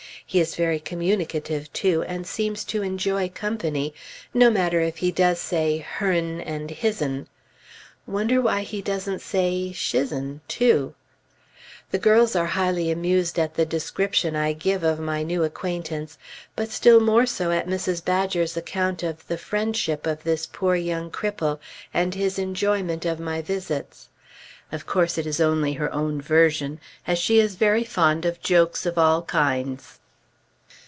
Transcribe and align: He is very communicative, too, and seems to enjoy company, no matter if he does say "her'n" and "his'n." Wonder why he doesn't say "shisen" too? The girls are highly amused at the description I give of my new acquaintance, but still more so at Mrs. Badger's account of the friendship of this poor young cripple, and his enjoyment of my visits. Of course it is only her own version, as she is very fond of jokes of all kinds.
He 0.23 0.39
is 0.39 0.55
very 0.55 0.79
communicative, 0.79 1.73
too, 1.73 2.03
and 2.03 2.25
seems 2.25 2.63
to 2.65 2.81
enjoy 2.83 3.27
company, 3.27 3.93
no 4.33 4.49
matter 4.49 4.79
if 4.79 4.99
he 4.99 5.11
does 5.11 5.41
say 5.41 5.79
"her'n" 5.79 6.39
and 6.39 6.69
"his'n." 6.71 7.27
Wonder 8.07 8.39
why 8.41 8.61
he 8.61 8.81
doesn't 8.81 9.19
say 9.19 9.73
"shisen" 9.73 10.39
too? 10.47 10.95
The 11.89 11.99
girls 11.99 12.33
are 12.37 12.45
highly 12.45 12.89
amused 12.89 13.37
at 13.37 13.55
the 13.55 13.65
description 13.65 14.33
I 14.37 14.53
give 14.53 14.83
of 14.85 15.01
my 15.01 15.21
new 15.21 15.43
acquaintance, 15.43 16.17
but 16.55 16.71
still 16.71 17.01
more 17.01 17.25
so 17.25 17.51
at 17.51 17.67
Mrs. 17.67 18.05
Badger's 18.05 18.55
account 18.55 19.03
of 19.03 19.27
the 19.27 19.37
friendship 19.37 20.07
of 20.07 20.23
this 20.23 20.45
poor 20.45 20.77
young 20.77 21.11
cripple, 21.11 21.59
and 21.93 22.15
his 22.15 22.39
enjoyment 22.39 23.03
of 23.03 23.19
my 23.19 23.41
visits. 23.41 24.07
Of 24.71 24.85
course 24.85 25.17
it 25.17 25.27
is 25.27 25.41
only 25.41 25.73
her 25.73 25.93
own 25.93 26.21
version, 26.21 26.79
as 27.05 27.19
she 27.19 27.37
is 27.41 27.55
very 27.55 27.83
fond 27.83 28.23
of 28.23 28.39
jokes 28.41 28.85
of 28.85 28.97
all 28.97 29.23
kinds. 29.23 29.97